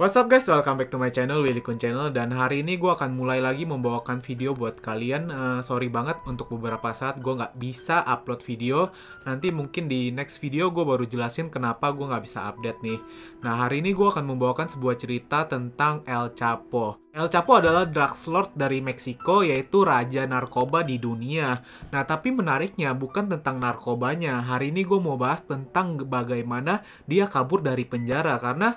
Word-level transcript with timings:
What's 0.00 0.16
up 0.16 0.32
guys, 0.32 0.48
welcome 0.48 0.80
back 0.80 0.88
to 0.88 0.96
my 0.96 1.12
channel, 1.12 1.44
Willy 1.44 1.60
Kun 1.60 1.76
Channel. 1.76 2.08
Dan 2.16 2.32
hari 2.32 2.64
ini 2.64 2.80
gue 2.80 2.88
akan 2.88 3.12
mulai 3.12 3.44
lagi 3.44 3.68
membawakan 3.68 4.24
video 4.24 4.56
buat 4.56 4.80
kalian. 4.80 5.28
Uh, 5.28 5.60
Sorry 5.60 5.92
banget 5.92 6.16
untuk 6.24 6.48
beberapa 6.48 6.96
saat 6.96 7.20
gue 7.20 7.28
nggak 7.28 7.60
bisa 7.60 8.00
upload 8.08 8.40
video. 8.40 8.88
Nanti 9.28 9.52
mungkin 9.52 9.92
di 9.92 10.08
next 10.08 10.40
video 10.40 10.72
gue 10.72 10.80
baru 10.80 11.04
jelasin 11.04 11.52
kenapa 11.52 11.92
gue 11.92 12.08
nggak 12.08 12.24
bisa 12.24 12.48
update 12.48 12.80
nih. 12.80 13.04
Nah 13.44 13.68
hari 13.68 13.84
ini 13.84 13.92
gue 13.92 14.08
akan 14.08 14.32
membawakan 14.32 14.72
sebuah 14.72 14.96
cerita 14.96 15.44
tentang 15.44 16.00
El 16.08 16.32
Chapo. 16.32 16.96
El 17.12 17.28
Chapo 17.28 17.60
adalah 17.60 17.84
drugs 17.84 18.24
lord 18.32 18.56
dari 18.56 18.80
Meksiko 18.80 19.44
yaitu 19.44 19.84
raja 19.84 20.24
narkoba 20.24 20.88
di 20.88 20.96
dunia. 20.96 21.60
Nah 21.92 22.02
tapi 22.08 22.32
menariknya 22.32 22.96
bukan 22.96 23.28
tentang 23.28 23.60
narkobanya. 23.60 24.40
Hari 24.40 24.72
ini 24.72 24.88
gue 24.88 24.96
mau 24.96 25.20
bahas 25.20 25.44
tentang 25.44 26.00
bagaimana 26.08 26.80
dia 27.04 27.28
kabur 27.28 27.60
dari 27.60 27.84
penjara 27.84 28.40
Karena 28.40 28.72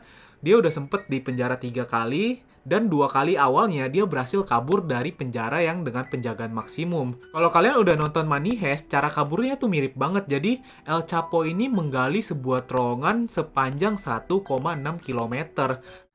dia 0.46 0.62
udah 0.62 0.70
sempet 0.70 1.10
di 1.10 1.18
penjara 1.18 1.58
tiga 1.58 1.90
kali 1.90 2.46
dan 2.66 2.86
dua 2.86 3.10
kali 3.10 3.34
awalnya 3.34 3.90
dia 3.90 4.06
berhasil 4.06 4.46
kabur 4.46 4.86
dari 4.86 5.14
penjara 5.14 5.62
yang 5.62 5.82
dengan 5.82 6.06
penjagaan 6.06 6.54
maksimum. 6.54 7.18
Kalau 7.34 7.50
kalian 7.50 7.82
udah 7.82 7.98
nonton 7.98 8.26
Money 8.30 8.58
Heist, 8.58 8.90
cara 8.90 9.10
kaburnya 9.10 9.58
tuh 9.58 9.70
mirip 9.70 9.98
banget. 9.98 10.30
Jadi 10.30 10.62
El 10.86 11.06
Chapo 11.06 11.46
ini 11.46 11.66
menggali 11.70 12.22
sebuah 12.22 12.66
terowongan 12.70 13.26
sepanjang 13.26 13.98
1,6 13.98 14.46
km. 15.02 15.36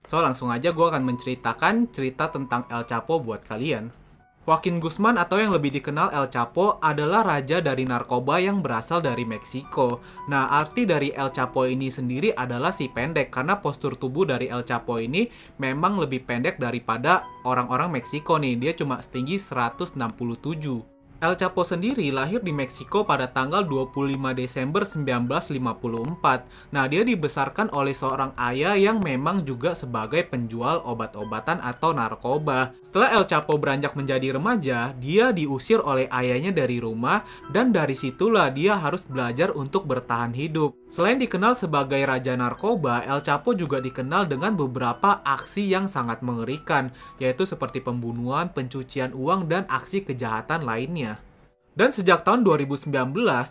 So 0.07 0.23
langsung 0.23 0.51
aja 0.51 0.71
gue 0.71 0.87
akan 0.87 1.07
menceritakan 1.07 1.91
cerita 1.91 2.31
tentang 2.31 2.67
El 2.71 2.87
Chapo 2.87 3.23
buat 3.23 3.43
kalian. 3.47 4.00
Joaquin 4.41 4.81
Guzman 4.81 5.21
atau 5.21 5.37
yang 5.37 5.53
lebih 5.53 5.69
dikenal 5.69 6.17
El 6.17 6.33
Chapo 6.33 6.81
adalah 6.81 7.21
raja 7.21 7.61
dari 7.61 7.85
narkoba 7.85 8.41
yang 8.41 8.65
berasal 8.65 9.05
dari 9.05 9.29
Meksiko. 9.29 10.01
Nah, 10.33 10.49
arti 10.57 10.89
dari 10.89 11.13
El 11.13 11.29
Chapo 11.29 11.69
ini 11.69 11.93
sendiri 11.93 12.33
adalah 12.33 12.73
si 12.73 12.89
pendek 12.89 13.29
karena 13.29 13.61
postur 13.61 14.01
tubuh 14.01 14.25
dari 14.25 14.49
El 14.49 14.65
Chapo 14.65 14.97
ini 14.97 15.29
memang 15.61 16.01
lebih 16.01 16.25
pendek 16.25 16.57
daripada 16.57 17.29
orang-orang 17.45 18.01
Meksiko 18.01 18.41
nih. 18.41 18.57
Dia 18.57 18.73
cuma 18.73 19.05
setinggi 19.05 19.37
167. 19.37 21.00
El 21.21 21.37
Chapo 21.37 21.61
sendiri 21.69 22.09
lahir 22.09 22.41
di 22.41 22.49
Meksiko 22.49 23.05
pada 23.05 23.29
tanggal 23.29 23.61
25 23.69 24.17
Desember 24.33 24.89
1954. 24.89 26.73
Nah, 26.73 26.89
dia 26.89 27.05
dibesarkan 27.05 27.69
oleh 27.77 27.93
seorang 27.93 28.33
ayah 28.41 28.73
yang 28.73 29.05
memang 29.05 29.45
juga 29.45 29.77
sebagai 29.77 30.25
penjual 30.25 30.81
obat-obatan 30.81 31.61
atau 31.61 31.93
narkoba. 31.93 32.73
Setelah 32.81 33.21
El 33.21 33.29
Chapo 33.29 33.61
beranjak 33.61 33.93
menjadi 34.01 34.41
remaja, 34.41 34.97
dia 34.97 35.29
diusir 35.29 35.85
oleh 35.85 36.09
ayahnya 36.09 36.57
dari 36.57 36.81
rumah 36.81 37.21
dan 37.53 37.69
dari 37.69 38.01
situlah 38.01 38.49
dia 38.49 38.81
harus 38.81 39.05
belajar 39.05 39.53
untuk 39.53 39.85
bertahan 39.85 40.33
hidup. 40.33 40.80
Selain 40.91 41.23
dikenal 41.23 41.55
sebagai 41.55 42.03
raja 42.03 42.35
narkoba, 42.35 43.07
El 43.07 43.23
Chapo 43.23 43.55
juga 43.55 43.79
dikenal 43.79 44.27
dengan 44.27 44.59
beberapa 44.59 45.23
aksi 45.23 45.71
yang 45.71 45.87
sangat 45.87 46.19
mengerikan, 46.19 46.91
yaitu 47.23 47.47
seperti 47.47 47.79
pembunuhan, 47.79 48.51
pencucian 48.51 49.15
uang, 49.15 49.47
dan 49.47 49.71
aksi 49.71 50.03
kejahatan 50.03 50.67
lainnya. 50.67 51.23
Dan 51.79 51.95
sejak 51.95 52.27
tahun 52.27 52.43
2019, 52.43 52.91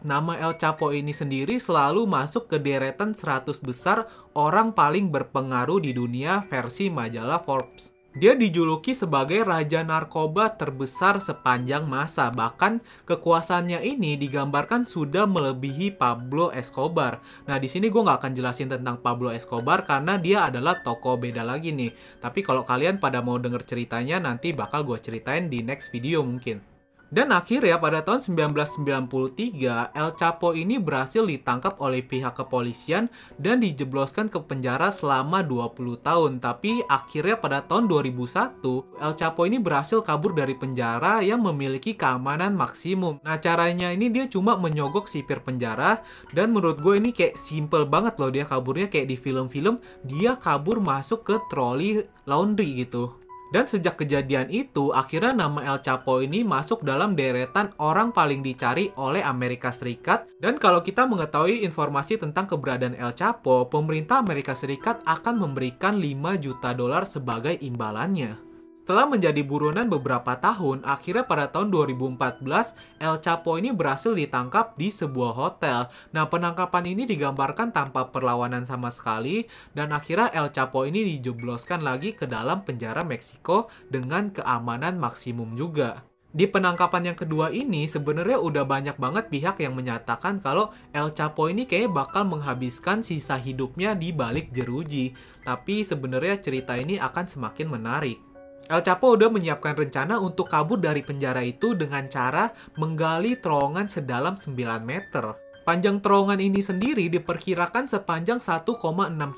nama 0.03 0.33
El 0.35 0.59
Chapo 0.59 0.91
ini 0.91 1.15
sendiri 1.15 1.63
selalu 1.63 2.03
masuk 2.03 2.51
ke 2.51 2.59
deretan 2.59 3.15
100 3.15 3.63
besar 3.63 4.11
orang 4.35 4.75
paling 4.75 5.07
berpengaruh 5.07 5.79
di 5.79 5.95
dunia 5.95 6.43
versi 6.43 6.91
majalah 6.91 7.39
Forbes. 7.39 7.98
Dia 8.17 8.33
dijuluki 8.33 8.97
sebagai 8.97 9.45
raja 9.45 9.85
narkoba 9.85 10.49
terbesar 10.57 11.21
sepanjang 11.21 11.85
masa. 11.85 12.33
Bahkan 12.33 13.05
kekuasaannya 13.05 13.85
ini 13.85 14.17
digambarkan 14.17 14.89
sudah 14.89 15.29
melebihi 15.29 15.93
Pablo 15.93 16.49
Escobar. 16.49 17.21
Nah, 17.45 17.61
di 17.61 17.69
sini 17.69 17.93
gue 17.93 18.01
nggak 18.01 18.17
akan 18.25 18.33
jelasin 18.33 18.73
tentang 18.73 18.97
Pablo 18.97 19.29
Escobar 19.29 19.85
karena 19.85 20.17
dia 20.17 20.49
adalah 20.49 20.81
toko 20.81 21.21
beda 21.21 21.45
lagi 21.45 21.69
nih. 21.69 21.93
Tapi 22.17 22.41
kalau 22.41 22.65
kalian 22.65 22.97
pada 22.97 23.21
mau 23.21 23.37
denger 23.37 23.61
ceritanya, 23.61 24.17
nanti 24.17 24.57
bakal 24.57 24.81
gue 24.89 24.97
ceritain 24.97 25.45
di 25.45 25.61
next 25.61 25.93
video 25.93 26.25
mungkin. 26.25 26.78
Dan 27.09 27.33
akhirnya 27.33 27.81
pada 27.81 28.05
tahun 28.05 28.21
1993, 28.21 29.97
El 29.97 30.09
Chapo 30.13 30.53
ini 30.53 30.77
berhasil 30.77 31.25
ditangkap 31.25 31.81
oleh 31.81 32.05
pihak 32.05 32.37
kepolisian 32.37 33.09
dan 33.41 33.65
dijebloskan 33.65 34.29
ke 34.29 34.37
penjara 34.45 34.93
selama 34.93 35.41
20 35.41 36.05
tahun. 36.05 36.37
Tapi 36.37 36.85
akhirnya 36.85 37.41
pada 37.41 37.65
tahun 37.65 37.89
2001, 37.89 38.61
El 39.01 39.13
Chapo 39.17 39.49
ini 39.49 39.57
berhasil 39.57 40.05
kabur 40.05 40.37
dari 40.37 40.53
penjara 40.53 41.25
yang 41.25 41.41
memiliki 41.41 41.97
keamanan 41.97 42.53
maksimum. 42.53 43.17
Nah 43.25 43.41
caranya 43.41 43.89
ini 43.89 44.13
dia 44.13 44.29
cuma 44.29 44.53
menyogok 44.53 45.09
sipir 45.09 45.41
penjara 45.41 46.05
dan 46.37 46.53
menurut 46.53 46.77
gue 46.77 47.01
ini 47.01 47.09
kayak 47.09 47.33
simple 47.33 47.89
banget 47.89 48.21
loh 48.21 48.29
dia 48.29 48.45
kaburnya 48.45 48.85
kayak 48.85 49.09
di 49.09 49.17
film-film 49.17 49.81
dia 50.05 50.37
kabur 50.37 50.77
masuk 50.77 51.25
ke 51.25 51.35
troli 51.49 52.05
laundry 52.29 52.85
gitu. 52.85 53.28
Dan 53.49 53.65
sejak 53.65 53.97
kejadian 53.97 54.45
itu, 54.53 54.93
akhirnya 54.93 55.33
nama 55.33 55.65
El 55.65 55.81
Chapo 55.81 56.21
ini 56.21 56.45
masuk 56.45 56.85
dalam 56.85 57.17
deretan 57.17 57.73
orang 57.81 58.13
paling 58.13 58.45
dicari 58.45 58.93
oleh 58.93 59.25
Amerika 59.25 59.73
Serikat. 59.73 60.29
Dan 60.37 60.61
kalau 60.61 60.85
kita 60.85 61.09
mengetahui 61.09 61.65
informasi 61.65 62.21
tentang 62.21 62.45
keberadaan 62.45 62.93
El 62.93 63.17
Chapo, 63.17 63.65
pemerintah 63.65 64.21
Amerika 64.21 64.53
Serikat 64.53 65.01
akan 65.01 65.49
memberikan 65.49 65.97
5 65.97 66.37
juta 66.37 66.77
dolar 66.77 67.09
sebagai 67.09 67.57
imbalannya. 67.57 68.48
Setelah 68.89 69.05
menjadi 69.05 69.45
buronan 69.45 69.85
beberapa 69.85 70.33
tahun, 70.41 70.81
akhirnya 70.81 71.21
pada 71.21 71.45
tahun 71.53 71.69
2014, 71.69 72.73
El 72.97 73.21
Chapo 73.21 73.61
ini 73.61 73.69
berhasil 73.69 74.17
ditangkap 74.17 74.73
di 74.81 74.89
sebuah 74.89 75.37
hotel. 75.37 75.93
Nah, 76.09 76.25
penangkapan 76.25 76.97
ini 76.97 77.05
digambarkan 77.05 77.69
tanpa 77.69 78.09
perlawanan 78.09 78.65
sama 78.65 78.89
sekali, 78.89 79.45
dan 79.77 79.93
akhirnya 79.93 80.33
El 80.33 80.49
Chapo 80.49 80.89
ini 80.89 81.05
dijebloskan 81.05 81.85
lagi 81.85 82.17
ke 82.17 82.25
dalam 82.25 82.65
penjara 82.65 83.05
Meksiko 83.05 83.69
dengan 83.93 84.33
keamanan 84.33 84.97
maksimum 84.97 85.53
juga. 85.53 86.01
Di 86.33 86.49
penangkapan 86.49 87.13
yang 87.13 87.17
kedua 87.17 87.53
ini 87.53 87.85
sebenarnya 87.85 88.41
udah 88.41 88.65
banyak 88.65 88.97
banget 88.97 89.29
pihak 89.29 89.61
yang 89.61 89.77
menyatakan 89.77 90.41
kalau 90.41 90.73
El 90.97 91.13
Chapo 91.13 91.45
ini 91.45 91.69
kayak 91.69 91.93
bakal 91.93 92.25
menghabiskan 92.25 93.05
sisa 93.05 93.37
hidupnya 93.37 93.93
di 93.93 94.09
balik 94.09 94.49
jeruji. 94.49 95.13
Tapi 95.45 95.85
sebenarnya 95.85 96.41
cerita 96.41 96.73
ini 96.73 96.97
akan 96.97 97.29
semakin 97.29 97.69
menarik. 97.69 98.28
El 98.69 98.85
Chapo 98.85 99.17
udah 99.17 99.33
menyiapkan 99.33 99.73
rencana 99.73 100.21
untuk 100.21 100.45
kabur 100.45 100.77
dari 100.77 101.01
penjara 101.01 101.41
itu 101.41 101.73
dengan 101.73 102.05
cara 102.05 102.53
menggali 102.77 103.33
terowongan 103.33 103.89
sedalam 103.89 104.37
9 104.37 104.53
meter. 104.85 105.33
Panjang 105.65 105.97
terowongan 105.97 106.37
ini 106.37 106.61
sendiri 106.61 107.09
diperkirakan 107.09 107.89
sepanjang 107.89 108.37
1,6 108.37 108.77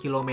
km 0.03 0.31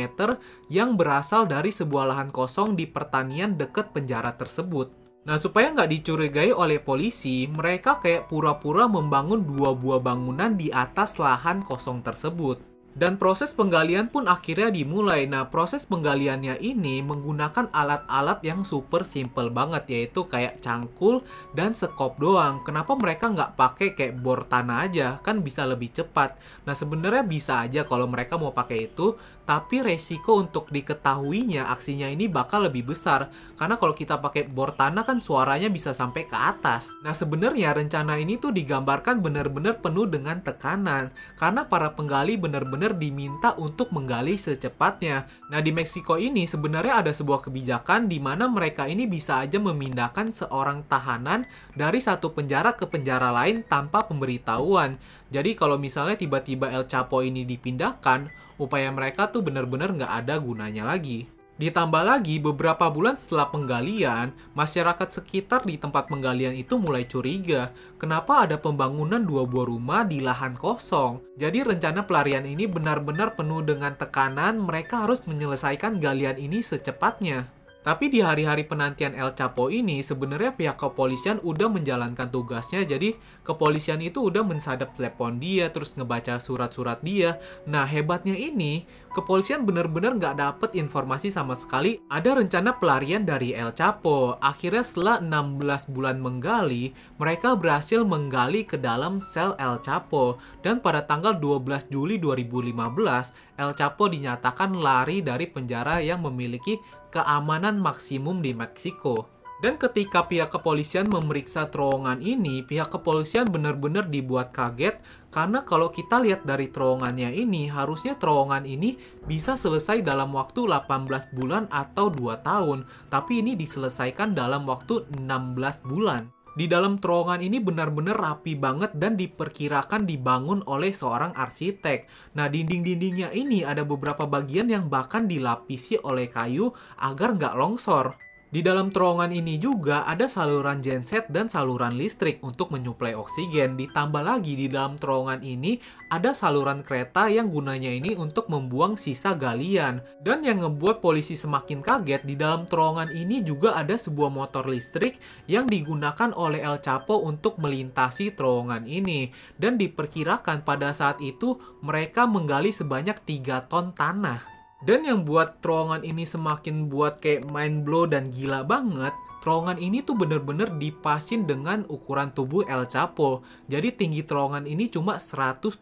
yang 0.66 0.98
berasal 0.98 1.46
dari 1.46 1.70
sebuah 1.70 2.10
lahan 2.10 2.34
kosong 2.34 2.74
di 2.74 2.90
pertanian 2.90 3.54
dekat 3.54 3.94
penjara 3.94 4.34
tersebut. 4.34 4.90
Nah, 5.30 5.38
supaya 5.38 5.70
nggak 5.70 5.94
dicurigai 5.94 6.50
oleh 6.50 6.82
polisi, 6.82 7.46
mereka 7.46 8.02
kayak 8.02 8.26
pura-pura 8.26 8.90
membangun 8.90 9.46
dua 9.46 9.78
buah 9.78 10.02
bangunan 10.02 10.58
di 10.58 10.74
atas 10.74 11.22
lahan 11.22 11.62
kosong 11.62 12.02
tersebut. 12.02 12.77
Dan 12.98 13.14
proses 13.14 13.54
penggalian 13.54 14.10
pun 14.10 14.26
akhirnya 14.26 14.74
dimulai. 14.74 15.30
Nah, 15.30 15.46
proses 15.46 15.86
penggaliannya 15.86 16.58
ini 16.58 16.98
menggunakan 16.98 17.70
alat-alat 17.70 18.42
yang 18.42 18.66
super 18.66 19.06
simple 19.06 19.54
banget, 19.54 19.86
yaitu 19.86 20.26
kayak 20.26 20.58
cangkul 20.58 21.22
dan 21.54 21.78
sekop 21.78 22.18
doang. 22.18 22.58
Kenapa 22.66 22.98
mereka 22.98 23.30
nggak 23.30 23.54
pakai 23.54 23.94
kayak 23.94 24.18
bor 24.18 24.42
tanah 24.42 24.90
aja? 24.90 25.14
Kan 25.22 25.46
bisa 25.46 25.62
lebih 25.62 25.94
cepat. 25.94 26.42
Nah, 26.66 26.74
sebenarnya 26.74 27.22
bisa 27.22 27.62
aja 27.62 27.86
kalau 27.86 28.10
mereka 28.10 28.34
mau 28.34 28.50
pakai 28.50 28.90
itu, 28.90 29.14
tapi 29.46 29.78
resiko 29.80 30.42
untuk 30.42 30.66
diketahuinya 30.68 31.70
aksinya 31.70 32.10
ini 32.10 32.26
bakal 32.26 32.66
lebih 32.66 32.90
besar. 32.90 33.30
Karena 33.54 33.78
kalau 33.78 33.94
kita 33.94 34.18
pakai 34.18 34.50
bor 34.50 34.74
tanah 34.74 35.06
kan 35.06 35.22
suaranya 35.22 35.70
bisa 35.70 35.94
sampai 35.94 36.26
ke 36.26 36.34
atas. 36.34 36.90
Nah, 37.06 37.14
sebenarnya 37.14 37.78
rencana 37.78 38.18
ini 38.18 38.42
tuh 38.42 38.50
digambarkan 38.50 39.22
benar-benar 39.22 39.78
penuh 39.78 40.10
dengan 40.10 40.42
tekanan. 40.42 41.14
Karena 41.38 41.62
para 41.62 41.94
penggali 41.94 42.34
benar-benar 42.34 42.87
benar-benar 42.88 42.96
diminta 42.96 43.52
untuk 43.60 43.92
menggali 43.92 44.40
secepatnya. 44.40 45.28
Nah, 45.52 45.60
di 45.60 45.70
Meksiko 45.74 46.16
ini 46.16 46.48
sebenarnya 46.48 47.04
ada 47.04 47.12
sebuah 47.12 47.44
kebijakan 47.44 48.08
di 48.08 48.16
mana 48.16 48.48
mereka 48.48 48.88
ini 48.88 49.04
bisa 49.04 49.44
aja 49.44 49.60
memindahkan 49.60 50.32
seorang 50.32 50.88
tahanan 50.88 51.44
dari 51.76 52.00
satu 52.00 52.32
penjara 52.32 52.72
ke 52.72 52.88
penjara 52.88 53.28
lain 53.28 53.60
tanpa 53.68 54.08
pemberitahuan. 54.08 54.96
Jadi 55.28 55.52
kalau 55.52 55.76
misalnya 55.76 56.16
tiba-tiba 56.16 56.72
El 56.72 56.88
Chapo 56.88 57.20
ini 57.20 57.44
dipindahkan, 57.44 58.32
upaya 58.56 58.88
mereka 58.88 59.28
tuh 59.28 59.44
benar-benar 59.44 59.92
nggak 59.92 60.12
ada 60.24 60.40
gunanya 60.40 60.88
lagi. 60.88 61.37
Ditambah 61.58 62.06
lagi, 62.06 62.38
beberapa 62.38 62.86
bulan 62.86 63.18
setelah 63.18 63.50
penggalian, 63.50 64.30
masyarakat 64.54 65.10
sekitar 65.10 65.66
di 65.66 65.74
tempat 65.74 66.06
penggalian 66.06 66.54
itu 66.54 66.78
mulai 66.78 67.02
curiga. 67.02 67.74
Kenapa 67.98 68.46
ada 68.46 68.54
pembangunan 68.62 69.18
dua 69.18 69.42
buah 69.42 69.66
rumah 69.66 70.06
di 70.06 70.22
lahan 70.22 70.54
kosong? 70.54 71.18
Jadi 71.34 71.66
rencana 71.66 72.06
pelarian 72.06 72.46
ini 72.46 72.70
benar-benar 72.70 73.34
penuh 73.34 73.66
dengan 73.66 73.90
tekanan 73.98 74.54
mereka 74.62 75.02
harus 75.02 75.18
menyelesaikan 75.26 75.98
galian 75.98 76.38
ini 76.38 76.62
secepatnya. 76.62 77.50
Tapi 77.88 78.12
di 78.12 78.20
hari-hari 78.20 78.68
penantian 78.68 79.16
El 79.16 79.32
Chapo 79.32 79.72
ini 79.72 80.04
sebenarnya 80.04 80.52
pihak 80.52 80.76
kepolisian 80.76 81.40
udah 81.40 81.72
menjalankan 81.72 82.28
tugasnya 82.28 82.84
jadi 82.84 83.16
kepolisian 83.40 84.04
itu 84.04 84.28
udah 84.28 84.44
mensadap 84.44 84.92
telepon 84.92 85.40
dia 85.40 85.72
terus 85.72 85.96
ngebaca 85.96 86.36
surat-surat 86.36 87.00
dia. 87.00 87.40
Nah 87.64 87.88
hebatnya 87.88 88.36
ini 88.36 88.84
kepolisian 89.16 89.64
bener-bener 89.64 90.20
nggak 90.20 90.36
dapet 90.36 90.76
informasi 90.76 91.32
sama 91.32 91.56
sekali 91.56 92.04
ada 92.12 92.36
rencana 92.36 92.76
pelarian 92.76 93.24
dari 93.24 93.56
El 93.56 93.72
Chapo. 93.72 94.36
Akhirnya 94.36 94.84
setelah 94.84 95.24
16 95.24 95.88
bulan 95.88 96.20
menggali 96.20 96.92
mereka 97.16 97.56
berhasil 97.56 98.04
menggali 98.04 98.68
ke 98.68 98.76
dalam 98.76 99.16
sel 99.16 99.56
El 99.56 99.80
Chapo 99.80 100.36
dan 100.60 100.84
pada 100.84 101.08
tanggal 101.08 101.40
12 101.40 101.88
Juli 101.88 102.20
2015 102.20 103.47
El 103.58 103.74
Chapo 103.74 104.06
dinyatakan 104.06 104.78
lari 104.78 105.18
dari 105.18 105.50
penjara 105.50 105.98
yang 105.98 106.22
memiliki 106.22 106.78
keamanan 107.10 107.82
maksimum 107.82 108.38
di 108.38 108.54
Meksiko. 108.54 109.26
Dan 109.58 109.74
ketika 109.74 110.22
pihak 110.22 110.54
kepolisian 110.54 111.10
memeriksa 111.10 111.66
terowongan 111.66 112.22
ini, 112.22 112.62
pihak 112.62 112.94
kepolisian 112.94 113.50
benar-benar 113.50 114.06
dibuat 114.06 114.54
kaget 114.54 115.02
karena 115.34 115.66
kalau 115.66 115.90
kita 115.90 116.22
lihat 116.22 116.46
dari 116.46 116.70
terowongannya 116.70 117.34
ini, 117.34 117.66
harusnya 117.66 118.14
terowongan 118.14 118.62
ini 118.62 118.94
bisa 119.26 119.58
selesai 119.58 120.06
dalam 120.06 120.30
waktu 120.30 120.62
18 120.62 121.34
bulan 121.34 121.66
atau 121.74 122.06
2 122.06 122.38
tahun, 122.46 122.86
tapi 123.10 123.42
ini 123.42 123.58
diselesaikan 123.58 124.30
dalam 124.30 124.62
waktu 124.62 125.10
16 125.18 125.82
bulan. 125.82 126.30
Di 126.58 126.66
dalam 126.66 126.98
terowongan 126.98 127.38
ini 127.38 127.62
benar-benar 127.62 128.18
rapi 128.18 128.58
banget 128.58 128.90
dan 128.98 129.14
diperkirakan 129.14 130.10
dibangun 130.10 130.66
oleh 130.66 130.90
seorang 130.90 131.30
arsitek. 131.38 132.10
Nah, 132.34 132.50
dinding-dindingnya 132.50 133.30
ini 133.30 133.62
ada 133.62 133.86
beberapa 133.86 134.26
bagian 134.26 134.66
yang 134.66 134.90
bahkan 134.90 135.30
dilapisi 135.30 136.02
oleh 136.02 136.26
kayu 136.26 136.74
agar 136.98 137.38
nggak 137.38 137.54
longsor. 137.54 138.27
Di 138.48 138.64
dalam 138.64 138.88
terowongan 138.88 139.28
ini 139.28 139.60
juga 139.60 140.08
ada 140.08 140.24
saluran 140.24 140.80
genset 140.80 141.28
dan 141.28 141.52
saluran 141.52 141.92
listrik 142.00 142.40
untuk 142.40 142.72
menyuplai 142.72 143.12
oksigen. 143.12 143.76
Ditambah 143.76 144.24
lagi 144.24 144.56
di 144.56 144.72
dalam 144.72 144.96
terowongan 144.96 145.44
ini 145.44 145.76
ada 146.08 146.32
saluran 146.32 146.80
kereta 146.80 147.28
yang 147.28 147.52
gunanya 147.52 147.92
ini 147.92 148.16
untuk 148.16 148.48
membuang 148.48 148.96
sisa 148.96 149.36
galian. 149.36 150.00
Dan 150.24 150.48
yang 150.48 150.64
ngebuat 150.64 151.04
polisi 151.04 151.36
semakin 151.36 151.84
kaget, 151.84 152.24
di 152.24 152.40
dalam 152.40 152.64
terowongan 152.64 153.12
ini 153.12 153.44
juga 153.44 153.76
ada 153.76 154.00
sebuah 154.00 154.32
motor 154.32 154.64
listrik 154.64 155.20
yang 155.44 155.68
digunakan 155.68 156.32
oleh 156.32 156.64
El 156.64 156.80
Chapo 156.80 157.20
untuk 157.20 157.60
melintasi 157.60 158.32
terowongan 158.32 158.88
ini. 158.88 159.28
Dan 159.60 159.76
diperkirakan 159.76 160.64
pada 160.64 160.96
saat 160.96 161.20
itu 161.20 161.60
mereka 161.84 162.24
menggali 162.24 162.72
sebanyak 162.72 163.20
3 163.28 163.68
ton 163.68 163.92
tanah. 163.92 164.57
Dan 164.78 165.02
yang 165.02 165.26
buat 165.26 165.58
terowongan 165.58 166.06
ini 166.06 166.22
semakin 166.22 166.86
buat 166.86 167.18
kayak 167.18 167.50
mind 167.50 167.82
blow 167.82 168.06
dan 168.06 168.30
gila 168.30 168.62
banget, 168.62 169.10
terowongan 169.40 169.78
ini 169.78 170.02
tuh 170.02 170.18
bener-bener 170.18 170.70
dipasin 170.76 171.46
dengan 171.46 171.86
ukuran 171.86 172.34
tubuh 172.34 172.66
El 172.66 172.86
Chapo. 172.90 173.46
Jadi 173.70 173.94
tinggi 173.94 174.22
terowongan 174.26 174.66
ini 174.66 174.90
cuma 174.90 175.16
170. 175.16 175.74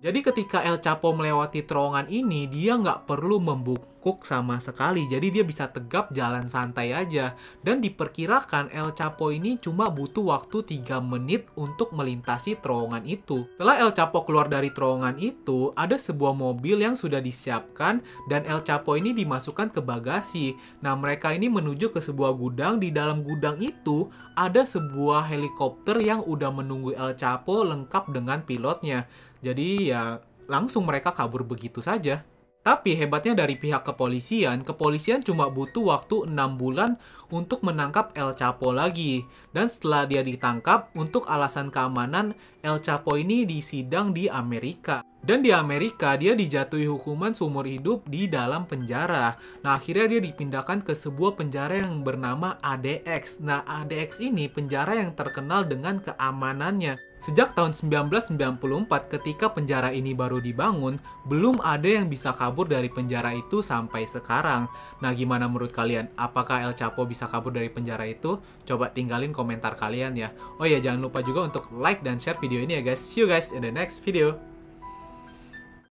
Jadi 0.00 0.18
ketika 0.24 0.64
El 0.64 0.80
Chapo 0.80 1.12
melewati 1.12 1.64
terowongan 1.64 2.08
ini, 2.08 2.48
dia 2.48 2.76
nggak 2.76 3.08
perlu 3.08 3.38
membuka 3.38 3.98
kekuk 3.98 4.22
sama 4.22 4.62
sekali. 4.62 5.10
Jadi 5.10 5.34
dia 5.34 5.44
bisa 5.44 5.66
tegap 5.68 6.14
jalan 6.14 6.46
santai 6.46 6.94
aja. 6.94 7.34
Dan 7.66 7.82
diperkirakan 7.82 8.70
El 8.70 8.94
Chapo 8.94 9.34
ini 9.34 9.58
cuma 9.58 9.90
butuh 9.90 10.32
waktu 10.32 10.62
3 10.86 11.02
menit 11.02 11.50
untuk 11.58 11.90
melintasi 11.90 12.56
terowongan 12.62 13.02
itu. 13.02 13.44
Setelah 13.58 13.82
El 13.82 13.92
Chapo 13.92 14.22
keluar 14.22 14.46
dari 14.46 14.70
terowongan 14.70 15.18
itu, 15.18 15.74
ada 15.74 15.98
sebuah 15.98 16.32
mobil 16.32 16.78
yang 16.78 16.94
sudah 16.94 17.18
disiapkan 17.18 18.00
dan 18.30 18.46
El 18.46 18.62
Chapo 18.62 18.94
ini 18.94 19.10
dimasukkan 19.10 19.74
ke 19.74 19.82
bagasi. 19.82 20.54
Nah, 20.80 20.94
mereka 20.94 21.34
ini 21.34 21.50
menuju 21.50 21.90
ke 21.90 21.98
sebuah 21.98 22.37
gudang. 22.38 22.78
Di 22.78 22.94
dalam 22.94 23.26
gudang 23.26 23.58
itu 23.58 24.06
ada 24.38 24.62
sebuah 24.62 25.26
helikopter 25.26 25.98
yang 25.98 26.22
udah 26.22 26.54
menunggu 26.54 26.94
El 26.94 27.18
Chapo 27.18 27.66
lengkap 27.66 28.14
dengan 28.14 28.46
pilotnya. 28.46 29.10
Jadi 29.42 29.90
ya 29.90 30.22
langsung 30.46 30.86
mereka 30.86 31.10
kabur 31.10 31.42
begitu 31.42 31.82
saja. 31.82 32.22
Tapi 32.58 33.00
hebatnya 33.00 33.32
dari 33.32 33.56
pihak 33.56 33.80
kepolisian, 33.80 34.60
kepolisian 34.60 35.24
cuma 35.24 35.48
butuh 35.48 35.88
waktu 35.88 36.28
6 36.28 36.36
bulan 36.60 37.00
untuk 37.32 37.64
menangkap 37.64 38.12
El 38.12 38.36
Chapo 38.36 38.76
lagi. 38.76 39.24
Dan 39.56 39.72
setelah 39.72 40.04
dia 40.04 40.20
ditangkap, 40.20 40.92
untuk 40.92 41.24
alasan 41.32 41.72
keamanan, 41.72 42.36
El 42.68 42.84
Chapo 42.84 43.16
ini 43.16 43.48
disidang 43.48 44.12
di 44.12 44.28
Amerika. 44.28 45.00
Dan 45.18 45.42
di 45.42 45.50
Amerika 45.50 46.14
dia 46.14 46.36
dijatuhi 46.36 46.86
hukuman 46.86 47.34
seumur 47.34 47.66
hidup 47.66 48.06
di 48.06 48.30
dalam 48.30 48.68
penjara. 48.68 49.34
Nah 49.64 49.76
akhirnya 49.76 50.16
dia 50.16 50.20
dipindahkan 50.22 50.84
ke 50.84 50.94
sebuah 50.94 51.34
penjara 51.34 51.82
yang 51.82 52.06
bernama 52.06 52.60
ADX. 52.62 53.42
Nah 53.42 53.66
ADX 53.66 54.22
ini 54.22 54.46
penjara 54.46 55.00
yang 55.00 55.16
terkenal 55.16 55.66
dengan 55.66 55.98
keamanannya. 55.98 57.08
Sejak 57.18 57.58
tahun 57.58 57.74
1994 57.74 59.10
ketika 59.10 59.50
penjara 59.50 59.90
ini 59.90 60.14
baru 60.14 60.38
dibangun, 60.38 61.02
belum 61.26 61.58
ada 61.66 61.98
yang 61.98 62.06
bisa 62.06 62.30
kabur 62.30 62.70
dari 62.70 62.86
penjara 62.86 63.34
itu 63.34 63.58
sampai 63.58 64.06
sekarang. 64.06 64.70
Nah 65.02 65.10
gimana 65.18 65.50
menurut 65.50 65.74
kalian? 65.74 66.14
Apakah 66.14 66.62
El 66.62 66.78
Chapo 66.78 67.02
bisa 67.10 67.26
kabur 67.26 67.50
dari 67.50 67.74
penjara 67.74 68.06
itu? 68.06 68.38
Coba 68.62 68.94
tinggalin 68.94 69.34
komentar 69.34 69.74
kalian 69.74 70.14
ya. 70.14 70.30
Oh 70.62 70.66
ya 70.70 70.78
jangan 70.78 71.10
lupa 71.10 71.18
juga 71.26 71.42
untuk 71.50 71.66
like 71.74 72.06
dan 72.06 72.22
share 72.22 72.38
video 72.58 72.66
ini 72.66 72.74
ya 72.74 72.82
guys. 72.82 72.98
See 72.98 73.22
you 73.22 73.30
guys 73.30 73.54
in 73.54 73.62
the 73.62 73.70
next 73.70 74.02
video. 74.02 74.34